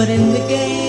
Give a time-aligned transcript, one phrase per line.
[0.00, 0.79] but in the game.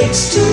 [0.00, 0.47] I'm only